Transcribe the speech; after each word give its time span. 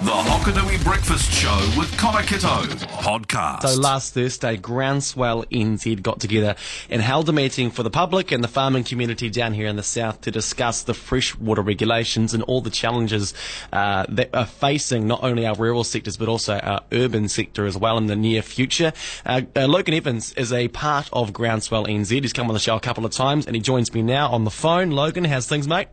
The 0.00 0.12
Hokonui 0.12 0.84
Breakfast 0.84 1.32
Show 1.32 1.72
with 1.76 1.90
Connor 1.98 2.22
Kitto 2.22 2.62
podcast. 3.00 3.62
So 3.62 3.80
last 3.80 4.14
Thursday, 4.14 4.56
Groundswell 4.56 5.44
NZ 5.46 6.02
got 6.02 6.20
together 6.20 6.54
and 6.88 7.02
held 7.02 7.28
a 7.28 7.32
meeting 7.32 7.72
for 7.72 7.82
the 7.82 7.90
public 7.90 8.30
and 8.30 8.44
the 8.44 8.48
farming 8.48 8.84
community 8.84 9.28
down 9.28 9.54
here 9.54 9.66
in 9.66 9.74
the 9.74 9.82
south 9.82 10.20
to 10.20 10.30
discuss 10.30 10.84
the 10.84 10.94
freshwater 10.94 11.62
regulations 11.62 12.32
and 12.32 12.44
all 12.44 12.60
the 12.60 12.70
challenges 12.70 13.34
uh, 13.72 14.06
that 14.08 14.32
are 14.36 14.46
facing 14.46 15.08
not 15.08 15.24
only 15.24 15.44
our 15.44 15.56
rural 15.56 15.82
sectors 15.82 16.16
but 16.16 16.28
also 16.28 16.60
our 16.60 16.80
urban 16.92 17.28
sector 17.28 17.66
as 17.66 17.76
well 17.76 17.98
in 17.98 18.06
the 18.06 18.14
near 18.14 18.40
future. 18.40 18.92
Uh, 19.26 19.42
uh, 19.56 19.66
Logan 19.66 19.94
Evans 19.94 20.32
is 20.34 20.52
a 20.52 20.68
part 20.68 21.10
of 21.12 21.32
Groundswell 21.32 21.88
NZ. 21.88 22.22
He's 22.22 22.32
come 22.32 22.46
on 22.46 22.54
the 22.54 22.60
show 22.60 22.76
a 22.76 22.80
couple 22.80 23.04
of 23.04 23.10
times 23.10 23.48
and 23.48 23.56
he 23.56 23.60
joins 23.60 23.92
me 23.92 24.02
now 24.02 24.30
on 24.30 24.44
the 24.44 24.52
phone. 24.52 24.92
Logan, 24.92 25.24
how's 25.24 25.48
things, 25.48 25.66
mate? 25.66 25.88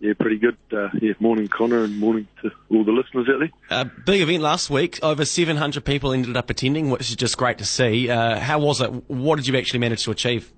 Yeah, 0.00 0.12
pretty 0.18 0.38
good. 0.38 0.56
Uh, 0.72 0.88
yeah, 1.00 1.14
morning, 1.18 1.48
Connor, 1.48 1.82
and 1.82 1.98
morning 1.98 2.28
to 2.42 2.50
all 2.70 2.84
the 2.84 2.92
listeners 2.92 3.26
out 3.28 3.40
there. 3.40 3.50
Uh, 3.68 3.84
big 4.06 4.20
event 4.20 4.42
last 4.42 4.70
week. 4.70 5.00
Over 5.02 5.24
700 5.24 5.84
people 5.84 6.12
ended 6.12 6.36
up 6.36 6.50
attending, 6.50 6.90
which 6.90 7.10
is 7.10 7.16
just 7.16 7.36
great 7.36 7.58
to 7.58 7.64
see. 7.64 8.08
Uh, 8.08 8.38
how 8.38 8.60
was 8.60 8.80
it? 8.80 8.88
What 9.10 9.36
did 9.36 9.48
you 9.48 9.56
actually 9.58 9.80
manage 9.80 10.04
to 10.04 10.12
achieve? 10.12 10.52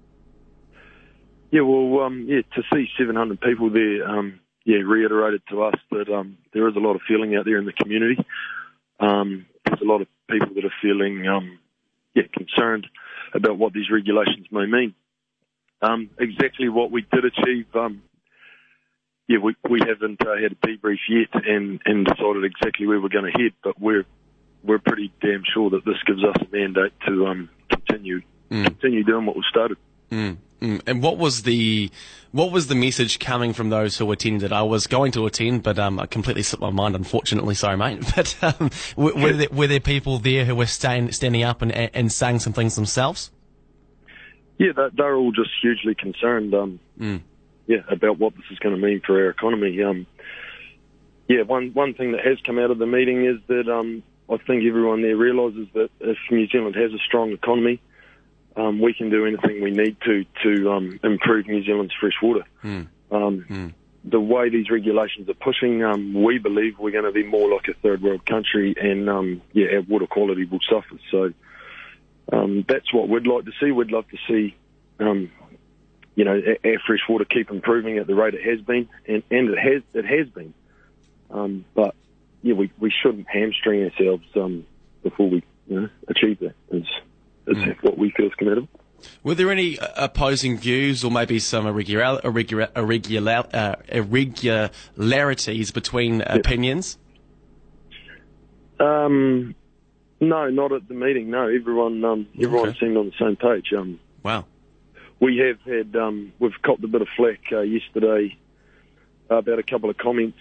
Yeah, 1.50 1.62
well, 1.62 2.04
um, 2.04 2.26
yeah, 2.28 2.42
to 2.54 2.62
see 2.72 2.86
700 2.98 3.40
people 3.40 3.70
there, 3.70 4.06
um, 4.06 4.40
yeah, 4.64 4.78
reiterated 4.84 5.42
to 5.50 5.62
us 5.62 5.74
that 5.90 6.08
um, 6.08 6.36
there 6.52 6.68
is 6.68 6.76
a 6.76 6.80
lot 6.80 6.94
of 6.94 7.00
feeling 7.08 7.34
out 7.34 7.46
there 7.46 7.56
in 7.56 7.64
the 7.64 7.72
community. 7.72 8.24
Um, 9.00 9.46
there's 9.64 9.80
a 9.80 9.84
lot 9.84 10.02
of 10.02 10.08
people 10.30 10.54
that 10.54 10.64
are 10.64 10.74
feeling, 10.82 11.26
um, 11.26 11.58
yeah, 12.14 12.24
concerned 12.32 12.86
about 13.34 13.56
what 13.56 13.72
these 13.72 13.90
regulations 13.90 14.46
may 14.50 14.66
mean. 14.66 14.94
Um, 15.82 16.10
exactly 16.18 16.68
what 16.68 16.90
we 16.90 17.06
did 17.10 17.24
achieve, 17.24 17.66
um, 17.74 18.02
yeah, 19.30 19.38
we 19.38 19.54
we 19.68 19.78
haven't 19.86 20.20
uh, 20.26 20.34
had 20.42 20.52
a 20.52 20.66
debrief 20.66 20.98
yet 21.08 21.30
and 21.46 21.80
and 21.84 22.04
decided 22.04 22.44
exactly 22.44 22.86
where 22.88 23.00
we're 23.00 23.08
going 23.18 23.30
to 23.32 23.38
head, 23.40 23.52
but 23.62 23.80
we're 23.80 24.04
we're 24.64 24.80
pretty 24.80 25.12
damn 25.20 25.42
sure 25.54 25.70
that 25.70 25.84
this 25.84 25.96
gives 26.04 26.22
us 26.24 26.34
a 26.40 26.46
mandate 26.56 26.92
to 27.06 27.26
um 27.26 27.48
continue 27.70 28.20
Mm. 28.50 28.64
continue 28.64 29.04
doing 29.04 29.26
what 29.26 29.36
we 29.36 29.44
started. 29.48 29.76
Mm, 30.10 30.38
mm. 30.60 30.80
And 30.84 31.00
what 31.04 31.16
was 31.18 31.42
the 31.44 31.88
what 32.32 32.50
was 32.50 32.66
the 32.66 32.74
message 32.74 33.20
coming 33.20 33.52
from 33.52 33.70
those 33.70 33.96
who 33.98 34.10
attended? 34.10 34.52
I 34.52 34.62
was 34.62 34.88
going 34.88 35.12
to 35.12 35.24
attend, 35.26 35.62
but 35.62 35.78
um, 35.78 36.00
I 36.00 36.06
completely 36.06 36.42
slipped 36.42 36.60
my 36.60 36.70
mind. 36.70 36.96
Unfortunately, 36.96 37.54
sorry, 37.54 37.76
mate. 37.76 38.02
But 38.16 38.36
um, 38.42 38.70
were, 38.96 39.14
were, 39.14 39.32
there, 39.32 39.48
were 39.52 39.68
there 39.68 39.78
people 39.78 40.18
there 40.18 40.44
who 40.44 40.56
were 40.56 40.66
staying, 40.66 41.12
standing 41.12 41.44
up 41.44 41.62
and, 41.62 41.70
and 41.72 42.10
saying 42.10 42.40
some 42.40 42.52
things 42.52 42.74
themselves? 42.74 43.30
Yeah, 44.58 44.72
they're, 44.74 44.90
they're 44.92 45.14
all 45.16 45.30
just 45.30 45.50
hugely 45.62 45.94
concerned. 45.94 46.52
Um, 46.54 46.80
Mm. 46.98 47.20
Yeah, 47.70 47.82
about 47.88 48.18
what 48.18 48.34
this 48.34 48.44
is 48.50 48.58
going 48.58 48.74
to 48.74 48.80
mean 48.80 49.00
for 49.06 49.16
our 49.22 49.30
economy. 49.30 49.80
Um, 49.80 50.04
yeah, 51.28 51.42
one 51.42 51.70
one 51.72 51.94
thing 51.94 52.12
that 52.12 52.26
has 52.26 52.36
come 52.44 52.58
out 52.58 52.72
of 52.72 52.78
the 52.78 52.86
meeting 52.86 53.24
is 53.24 53.36
that 53.46 53.68
um, 53.72 54.02
I 54.28 54.38
think 54.38 54.64
everyone 54.64 55.02
there 55.02 55.16
realises 55.16 55.68
that 55.74 55.88
if 56.00 56.18
New 56.32 56.48
Zealand 56.48 56.74
has 56.74 56.92
a 56.92 56.98
strong 56.98 57.30
economy, 57.30 57.80
um, 58.56 58.80
we 58.80 58.92
can 58.92 59.08
do 59.08 59.24
anything 59.24 59.62
we 59.62 59.70
need 59.70 59.96
to 60.00 60.24
to 60.42 60.72
um, 60.72 60.98
improve 61.04 61.46
New 61.46 61.62
Zealand's 61.62 61.94
fresh 62.00 62.18
water. 62.20 62.44
Mm. 62.64 62.88
Um, 63.12 63.44
Mm. 63.48 63.74
The 64.02 64.18
way 64.18 64.48
these 64.48 64.70
regulations 64.70 65.28
are 65.28 65.34
pushing, 65.34 65.84
um, 65.84 66.14
we 66.14 66.38
believe 66.38 66.78
we're 66.78 66.90
going 66.90 67.04
to 67.04 67.12
be 67.12 67.22
more 67.22 67.54
like 67.54 67.68
a 67.68 67.74
third 67.82 68.00
world 68.00 68.24
country, 68.24 68.74
and 68.80 69.10
um, 69.10 69.42
yeah, 69.52 69.66
our 69.74 69.82
water 69.82 70.06
quality 70.06 70.46
will 70.46 70.64
suffer. 70.70 70.98
So 71.10 71.34
um, 72.32 72.64
that's 72.66 72.94
what 72.94 73.10
we'd 73.10 73.26
like 73.26 73.44
to 73.44 73.52
see. 73.60 73.72
We'd 73.72 73.92
love 73.92 74.06
to 74.08 74.16
see 74.26 74.56
um, 75.00 75.30
you 76.14 76.24
know, 76.24 76.40
our 76.64 76.78
fresh 76.86 77.00
water 77.08 77.24
keep 77.24 77.50
improving 77.50 77.98
at 77.98 78.06
the 78.06 78.14
rate 78.14 78.34
it 78.34 78.42
has 78.42 78.60
been, 78.60 78.88
and, 79.06 79.22
and 79.30 79.50
it 79.50 79.58
has 79.58 79.82
it 79.94 80.04
has 80.04 80.28
been. 80.28 80.52
Um, 81.30 81.64
but 81.74 81.94
yeah, 82.42 82.54
we, 82.54 82.72
we 82.78 82.92
shouldn't 83.02 83.28
hamstring 83.28 83.84
ourselves 83.84 84.24
um, 84.36 84.66
before 85.02 85.28
we 85.28 85.42
you 85.66 85.80
know 85.82 85.88
achieve 86.08 86.40
that. 86.40 86.54
Is 86.70 86.86
is 87.46 87.56
what 87.82 87.96
we 87.98 88.10
feel 88.10 88.26
is 88.26 88.34
committed. 88.34 88.68
Were 89.22 89.34
there 89.34 89.50
any 89.50 89.78
uh, 89.78 90.04
opposing 90.04 90.58
views, 90.58 91.02
or 91.04 91.10
maybe 91.10 91.38
some 91.38 91.66
irregular, 91.66 92.20
irregular, 92.22 92.68
irregular, 92.76 93.44
uh, 93.52 93.76
irregularities 93.88 95.70
between 95.70 96.20
opinions? 96.22 96.98
Um, 98.78 99.54
no, 100.20 100.48
not 100.50 100.72
at 100.72 100.86
the 100.88 100.94
meeting. 100.94 101.30
No, 101.30 101.48
everyone 101.48 102.04
um, 102.04 102.26
everyone 102.40 102.70
Okay. 102.70 102.78
seemed 102.80 102.96
on 102.96 103.06
the 103.06 103.12
same 103.18 103.36
page. 103.36 103.72
Um, 103.76 104.00
Wow. 104.22 104.44
We 105.20 105.38
have 105.38 105.60
had 105.62 105.94
um, 105.96 106.32
we've 106.38 106.60
copped 106.62 106.82
a 106.84 106.88
bit 106.88 107.02
of 107.02 107.08
flack 107.16 107.40
uh, 107.52 107.60
yesterday 107.60 108.36
about 109.28 109.58
a 109.58 109.62
couple 109.62 109.90
of 109.90 109.96
comments 109.96 110.38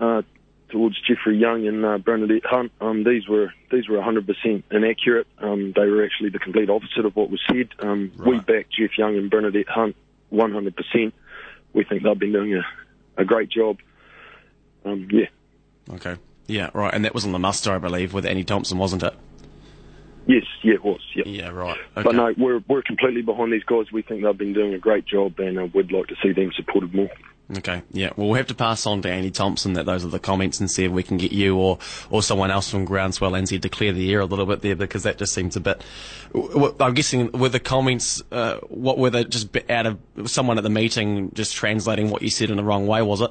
uh, 0.00 0.22
towards 0.70 0.98
Jeffrey 1.02 1.38
Young 1.38 1.66
and 1.66 1.84
uh, 1.84 1.98
Bernadette 1.98 2.44
Hunt. 2.46 2.72
Um, 2.80 3.04
these 3.04 3.28
were 3.28 3.52
these 3.70 3.88
were 3.88 3.98
100% 3.98 4.62
inaccurate. 4.70 5.26
Um, 5.38 5.72
they 5.76 5.86
were 5.86 6.04
actually 6.04 6.30
the 6.30 6.38
complete 6.38 6.70
opposite 6.70 7.04
of 7.04 7.14
what 7.14 7.30
was 7.30 7.40
said. 7.48 7.68
Um, 7.78 8.10
We 8.18 8.36
Right. 8.36 8.46
back 8.46 8.66
Jeff 8.70 8.96
Young 8.98 9.16
and 9.16 9.30
Bernadette 9.30 9.68
Hunt 9.68 9.94
100%. 10.32 11.12
We 11.74 11.84
think 11.84 12.02
they've 12.02 12.18
been 12.18 12.32
doing 12.32 12.54
a, 12.54 12.64
a 13.16 13.24
great 13.24 13.48
job. 13.50 13.78
Um, 14.84 15.08
yeah, 15.10 15.26
Okay. 15.94 16.16
Yeah, 16.48 16.70
right. 16.74 16.92
And 16.92 17.04
that 17.04 17.14
was 17.14 17.24
on 17.24 17.32
the 17.32 17.38
muster, 17.38 17.72
I 17.72 17.78
believe, 17.78 18.12
with 18.12 18.26
Annie 18.26 18.42
Thompson, 18.44 18.76
wasn't 18.78 19.02
it? 19.04 19.14
Yes, 20.26 20.44
yeah, 20.62 20.74
it 20.74 20.84
was. 20.84 21.00
Yeah. 21.14 21.24
Yeah, 21.26 21.48
right. 21.50 21.78
Okay. 21.96 22.02
But 22.02 22.14
no, 22.14 22.34
we're 22.36 22.62
we're 22.68 22.82
completely 22.82 23.22
behind 23.22 23.52
these 23.52 23.64
guys. 23.64 23.92
We 23.92 24.02
think 24.02 24.22
they've 24.22 24.36
been 24.36 24.52
doing 24.52 24.74
a 24.74 24.78
great 24.78 25.06
job, 25.06 25.38
and 25.38 25.58
uh, 25.58 25.68
we'd 25.74 25.92
like 25.92 26.06
to 26.08 26.16
see 26.22 26.32
them 26.32 26.52
supported 26.56 26.94
more. 26.94 27.10
Okay, 27.58 27.82
yeah. 27.90 28.10
Well, 28.16 28.28
we'll 28.28 28.36
have 28.36 28.46
to 28.46 28.54
pass 28.54 28.86
on 28.86 29.02
to 29.02 29.10
Andy 29.10 29.30
Thompson 29.30 29.74
that 29.74 29.84
those 29.84 30.04
are 30.04 30.08
the 30.08 30.18
comments 30.18 30.60
and 30.60 30.70
see 30.70 30.84
if 30.84 30.92
we 30.92 31.02
can 31.02 31.18
get 31.18 31.32
you 31.32 31.58
or, 31.58 31.78
or 32.08 32.22
someone 32.22 32.50
else 32.50 32.70
from 32.70 32.86
Groundswell 32.86 33.32
NZ 33.32 33.60
to 33.62 33.68
clear 33.68 33.92
the 33.92 34.10
air 34.10 34.20
a 34.20 34.24
little 34.24 34.46
bit 34.46 34.62
there 34.62 34.76
because 34.76 35.02
that 35.02 35.18
just 35.18 35.34
seems 35.34 35.54
a 35.56 35.60
bit. 35.60 35.82
I'm 36.80 36.94
guessing 36.94 37.30
were 37.32 37.50
the 37.50 37.60
comments, 37.60 38.22
uh, 38.32 38.56
what 38.68 38.96
were 38.96 39.10
they 39.10 39.24
just 39.24 39.54
out 39.68 39.86
of 39.86 39.98
someone 40.26 40.56
at 40.56 40.64
the 40.64 40.70
meeting 40.70 41.30
just 41.34 41.54
translating 41.54 42.08
what 42.08 42.22
you 42.22 42.30
said 42.30 42.50
in 42.50 42.56
the 42.56 42.64
wrong 42.64 42.86
way, 42.86 43.02
was 43.02 43.20
it? 43.20 43.30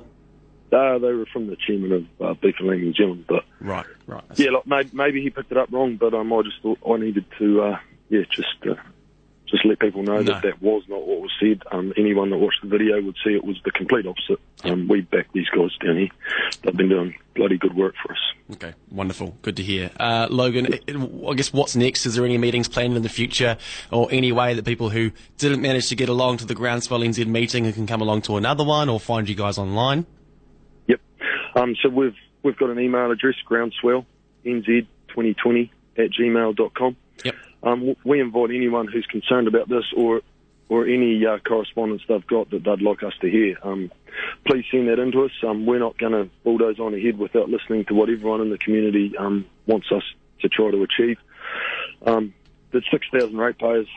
Uh, 0.71 0.97
they 0.99 1.11
were 1.11 1.25
from 1.33 1.47
the 1.47 1.57
chairman 1.57 1.91
of 1.91 2.21
uh, 2.25 2.33
Beef 2.41 2.55
and 2.59 2.67
Lamb 2.69 2.79
New 2.81 2.93
Zealand, 2.93 3.25
but 3.27 3.43
Right, 3.59 3.85
right. 4.07 4.23
yeah, 4.35 4.51
like, 4.51 4.65
maybe, 4.67 4.89
maybe 4.93 5.21
he 5.21 5.29
picked 5.29 5.51
it 5.51 5.57
up 5.57 5.69
wrong. 5.71 5.97
But 5.97 6.13
um, 6.13 6.31
I 6.31 6.41
just 6.43 6.61
thought 6.61 6.79
I 6.89 6.97
needed 6.97 7.25
to, 7.39 7.61
uh, 7.61 7.79
yeah, 8.09 8.21
just 8.31 8.47
uh, 8.69 8.75
just 9.47 9.65
let 9.65 9.79
people 9.79 10.01
know 10.03 10.17
No. 10.21 10.23
that 10.23 10.43
that 10.43 10.61
was 10.61 10.83
not 10.87 11.05
what 11.05 11.19
was 11.19 11.31
said. 11.41 11.61
Um, 11.73 11.91
anyone 11.97 12.29
that 12.29 12.37
watched 12.37 12.61
the 12.63 12.69
video 12.69 13.01
would 13.01 13.17
see 13.21 13.33
it 13.33 13.43
was 13.43 13.59
the 13.65 13.71
complete 13.71 14.05
opposite. 14.07 14.39
Um, 14.63 14.87
we 14.87 15.01
back 15.01 15.27
these 15.33 15.49
guys 15.49 15.71
down 15.85 15.97
here. 15.97 16.09
They've 16.63 16.75
been 16.77 16.87
doing 16.87 17.15
bloody 17.35 17.57
good 17.57 17.75
work 17.75 17.95
for 18.01 18.13
us. 18.13 18.19
Okay, 18.53 18.73
wonderful. 18.89 19.35
Good 19.41 19.57
to 19.57 19.63
hear. 19.63 19.91
Uh, 19.99 20.27
Logan, 20.29 20.73
I 20.87 21.33
guess 21.33 21.51
what's 21.51 21.75
next? 21.75 22.05
Is 22.05 22.15
there 22.15 22.23
any 22.25 22.37
meetings 22.37 22.69
planned 22.69 22.95
in 22.95 23.03
the 23.03 23.09
future 23.09 23.57
or 23.91 24.07
any 24.11 24.31
way 24.31 24.53
that 24.53 24.63
people 24.65 24.89
who 24.89 25.11
didn't 25.37 25.61
manage 25.61 25.89
to 25.89 25.95
get 25.95 26.07
along 26.07 26.37
to 26.37 26.45
the 26.45 26.55
Groundswell 26.55 27.01
NZ 27.01 27.25
meeting 27.27 27.71
can 27.73 27.87
come 27.87 28.01
along 28.01 28.21
to 28.23 28.37
another 28.37 28.63
one 28.63 28.87
or 28.87 28.99
find 29.01 29.27
you 29.27 29.35
guys 29.35 29.57
online? 29.57 30.05
Um, 31.55 31.75
so 31.81 31.89
we've 31.89 32.15
we've 32.43 32.57
got 32.57 32.69
an 32.69 32.79
email 32.79 33.11
address, 33.11 33.35
groundswell, 33.45 34.05
nz2020 34.45 35.69
at 35.97 36.09
gmail.com. 36.11 36.95
Yep. 37.23 37.35
Um, 37.63 37.95
we 38.03 38.19
invite 38.19 38.49
anyone 38.51 38.87
who's 38.87 39.05
concerned 39.05 39.47
about 39.47 39.69
this 39.69 39.85
or 39.95 40.21
or 40.69 40.87
any 40.87 41.25
uh, 41.25 41.37
correspondence 41.39 42.01
they've 42.07 42.25
got 42.27 42.49
that 42.51 42.63
they'd 42.63 42.81
like 42.81 43.03
us 43.03 43.13
to 43.19 43.29
hear. 43.29 43.57
Um, 43.61 43.91
please 44.45 44.63
send 44.71 44.87
that 44.87 44.99
into 44.99 45.25
us. 45.25 45.31
Um, 45.45 45.65
we're 45.65 45.79
not 45.79 45.97
going 45.97 46.13
to 46.13 46.29
bulldoze 46.45 46.79
on 46.79 46.93
ahead 46.93 47.17
without 47.17 47.49
listening 47.49 47.83
to 47.85 47.93
what 47.93 48.09
everyone 48.09 48.39
in 48.39 48.49
the 48.49 48.57
community 48.57 49.11
um, 49.17 49.45
wants 49.67 49.91
us 49.91 50.03
to 50.39 50.47
try 50.47 50.71
to 50.71 50.81
achieve. 50.83 51.17
Um, 52.05 52.33
the 52.71 52.81
6,000 52.89 53.37
ratepayers 53.37 53.87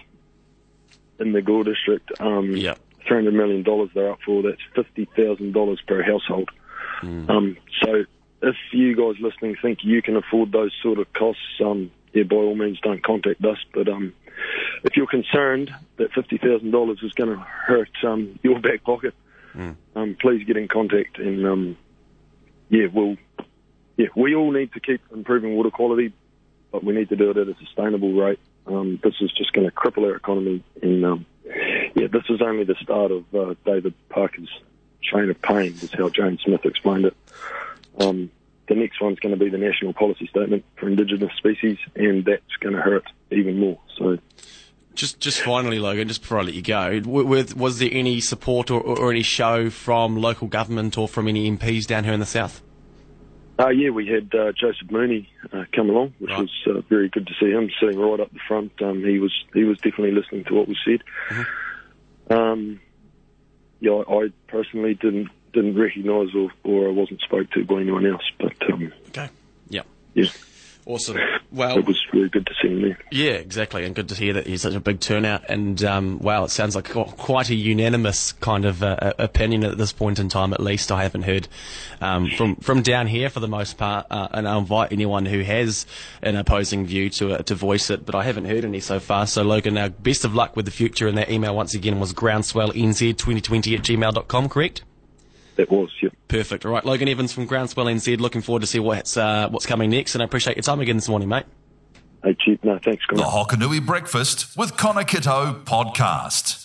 in 1.20 1.32
the 1.32 1.42
Gore 1.42 1.62
district, 1.62 2.10
um, 2.20 2.56
Yep. 2.56 2.76
$300 3.08 3.32
million 3.32 3.90
they're 3.94 4.10
up 4.10 4.18
for. 4.26 4.42
That's 4.42 4.60
$50,000 4.74 5.86
per 5.86 6.02
household. 6.02 6.50
Um, 7.28 7.56
so 7.82 8.04
if 8.42 8.56
you 8.72 8.94
guys 8.94 9.20
listening 9.20 9.56
think 9.60 9.78
you 9.82 10.02
can 10.02 10.16
afford 10.16 10.52
those 10.52 10.72
sort 10.82 10.98
of 10.98 11.12
costs, 11.12 11.60
um, 11.64 11.90
yeah, 12.12 12.24
by 12.24 12.36
all 12.36 12.54
means, 12.54 12.78
don't 12.80 13.02
contact 13.02 13.44
us. 13.44 13.58
But 13.72 13.88
um, 13.88 14.12
if 14.84 14.96
you're 14.96 15.06
concerned 15.06 15.70
that 15.96 16.12
$50,000 16.12 17.04
is 17.04 17.12
going 17.12 17.30
to 17.30 17.36
hurt 17.36 17.90
um, 18.04 18.38
your 18.42 18.60
back 18.60 18.84
pocket, 18.84 19.14
um, 19.96 20.16
please 20.20 20.44
get 20.44 20.56
in 20.56 20.68
contact. 20.68 21.18
And 21.18 21.46
um, 21.46 21.76
yeah, 22.68 22.86
we'll, 22.92 23.16
yeah, 23.96 24.08
we 24.16 24.34
all 24.34 24.50
need 24.52 24.72
to 24.72 24.80
keep 24.80 25.00
improving 25.12 25.54
water 25.56 25.70
quality, 25.70 26.12
but 26.70 26.84
we 26.84 26.94
need 26.94 27.08
to 27.08 27.16
do 27.16 27.30
it 27.30 27.36
at 27.36 27.48
a 27.48 27.54
sustainable 27.64 28.12
rate. 28.12 28.40
Um, 28.66 28.98
this 29.02 29.14
is 29.20 29.30
just 29.32 29.52
going 29.52 29.68
to 29.68 29.72
cripple 29.72 30.04
our 30.04 30.16
economy. 30.16 30.64
And 30.82 31.04
um, 31.04 31.26
yeah, 31.44 32.08
this 32.10 32.24
is 32.28 32.40
only 32.42 32.64
the 32.64 32.76
start 32.82 33.10
of 33.10 33.34
uh, 33.34 33.54
David 33.64 33.94
Parker's 34.08 34.48
chain 35.04 35.30
of 35.30 35.40
pain, 35.42 35.74
is 35.82 35.92
how 35.92 36.08
Jane 36.08 36.38
Smith 36.44 36.64
explained 36.64 37.04
it. 37.06 37.16
Um, 38.00 38.30
the 38.68 38.74
next 38.74 39.00
one's 39.00 39.18
going 39.20 39.34
to 39.38 39.42
be 39.42 39.50
the 39.50 39.58
national 39.58 39.92
policy 39.92 40.26
statement 40.26 40.64
for 40.76 40.88
indigenous 40.88 41.32
species, 41.36 41.78
and 41.94 42.24
that's 42.24 42.56
going 42.60 42.74
to 42.74 42.80
hurt 42.80 43.04
even 43.30 43.58
more. 43.58 43.78
So, 43.98 44.18
Just, 44.94 45.20
just 45.20 45.42
finally, 45.42 45.78
Logan, 45.78 46.08
just 46.08 46.22
before 46.22 46.38
I 46.38 46.42
let 46.42 46.54
you 46.54 46.62
go, 46.62 47.00
with, 47.04 47.56
was 47.56 47.78
there 47.78 47.90
any 47.92 48.20
support 48.20 48.70
or, 48.70 48.80
or 48.80 49.10
any 49.10 49.22
show 49.22 49.68
from 49.70 50.16
local 50.16 50.48
government 50.48 50.96
or 50.96 51.06
from 51.08 51.28
any 51.28 51.50
MPs 51.50 51.86
down 51.86 52.04
here 52.04 52.12
in 52.14 52.20
the 52.20 52.26
south? 52.26 52.62
Uh, 53.56 53.68
yeah, 53.68 53.90
we 53.90 54.08
had 54.08 54.34
uh, 54.34 54.50
Joseph 54.52 54.90
Mooney 54.90 55.28
uh, 55.52 55.64
come 55.72 55.88
along, 55.90 56.14
which 56.18 56.30
Right. 56.30 56.40
was 56.40 56.50
uh, 56.66 56.80
very 56.88 57.08
good 57.08 57.26
to 57.28 57.34
see 57.38 57.50
him 57.52 57.70
sitting 57.80 58.00
right 58.00 58.18
up 58.18 58.32
the 58.32 58.40
front. 58.48 58.72
Um, 58.82 59.04
he 59.04 59.20
was 59.20 59.32
he 59.52 59.62
was 59.62 59.76
definitely 59.78 60.10
listening 60.10 60.42
to 60.46 60.54
what 60.54 60.66
was 60.66 60.78
said. 60.84 61.02
Um, 62.30 62.80
yeah, 63.84 64.02
I, 64.08 64.24
I 64.24 64.28
personally 64.48 64.94
didn't 64.94 65.28
didn't 65.52 65.78
recognise 65.78 66.34
or, 66.34 66.50
or 66.64 66.88
I 66.88 66.90
wasn't 66.90 67.20
spoke 67.20 67.50
to 67.50 67.64
by 67.64 67.80
anyone 67.80 68.06
else, 68.06 68.24
but 68.38 68.54
um, 68.72 68.92
Okay. 69.08 69.28
Yeah. 69.68 69.82
yeah, 70.14 70.30
Awesome. 70.86 71.18
Well, 71.50 71.78
it 71.78 71.86
was 71.86 71.98
really 72.12 72.28
good 72.28 72.46
to 72.46 72.52
see 72.60 72.68
him 72.68 72.82
there. 72.82 72.98
Yeah, 73.10 73.32
exactly, 73.32 73.84
and 73.84 73.94
good 73.94 74.08
to 74.10 74.14
hear 74.14 74.34
that 74.34 74.46
he's 74.46 74.62
such 74.62 74.74
a 74.74 74.80
big 74.80 75.00
turnout. 75.00 75.48
And 75.48 75.82
um, 75.84 76.18
wow, 76.18 76.44
it 76.44 76.50
sounds 76.50 76.74
like 76.74 76.90
quite 76.90 77.48
a 77.48 77.54
unanimous 77.54 78.32
kind 78.32 78.64
of 78.64 78.82
uh, 78.82 78.96
uh, 79.00 79.12
opinion 79.18 79.64
at 79.64 79.78
this 79.78 79.92
point 79.92 80.18
in 80.18 80.28
time. 80.28 80.52
At 80.52 80.60
least 80.60 80.92
I 80.92 81.02
haven't 81.02 81.22
heard 81.22 81.48
um, 82.00 82.28
from 82.36 82.56
from 82.56 82.82
down 82.82 83.06
here 83.06 83.30
for 83.30 83.40
the 83.40 83.48
most 83.48 83.78
part. 83.78 84.06
Uh, 84.10 84.28
and 84.32 84.46
I 84.46 84.58
invite 84.58 84.92
anyone 84.92 85.26
who 85.26 85.40
has 85.40 85.86
an 86.22 86.36
opposing 86.36 86.86
view 86.86 87.08
to 87.10 87.34
uh, 87.34 87.38
to 87.38 87.54
voice 87.54 87.88
it, 87.88 88.04
but 88.04 88.14
I 88.14 88.24
haven't 88.24 88.44
heard 88.46 88.64
any 88.64 88.80
so 88.80 89.00
far. 89.00 89.26
So 89.26 89.42
Logan, 89.42 89.78
uh, 89.78 89.88
best 89.88 90.24
of 90.24 90.34
luck 90.34 90.54
with 90.56 90.66
the 90.66 90.72
future. 90.72 91.08
And 91.08 91.16
that 91.16 91.30
email 91.30 91.54
once 91.54 91.74
again 91.74 91.98
was 91.98 92.12
groundswellnz2020 92.12 93.78
at 93.78 93.82
gmail.com, 93.82 94.48
correct? 94.48 94.82
That 95.56 95.70
was 95.70 95.90
yeah. 96.02 96.08
Perfect. 96.28 96.66
All 96.66 96.72
right, 96.72 96.84
Logan 96.84 97.08
Evans 97.08 97.32
from 97.32 97.46
Groundswell 97.46 97.86
NZ. 97.86 98.18
Looking 98.18 98.42
forward 98.42 98.60
to 98.60 98.66
see 98.66 98.80
what's 98.80 99.16
uh, 99.16 99.48
what's 99.50 99.66
coming 99.66 99.90
next, 99.90 100.14
and 100.14 100.22
I 100.22 100.24
appreciate 100.24 100.56
your 100.56 100.62
time 100.62 100.80
again 100.80 100.96
this 100.96 101.08
morning, 101.08 101.28
mate. 101.28 101.44
Hey, 102.24 102.34
cheap. 102.38 102.64
No, 102.64 102.78
thanks, 102.82 103.04
The 103.08 103.16
Connor. 103.22 103.44
Hokonui 103.44 103.84
Breakfast 103.84 104.56
with 104.56 104.76
Connor 104.76 105.04
Kitto 105.04 105.60
podcast. 105.64 106.63